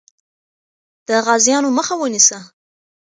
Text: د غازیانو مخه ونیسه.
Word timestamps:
د 1.07 1.09
غازیانو 1.25 1.69
مخه 1.77 1.93
ونیسه. 1.97 2.37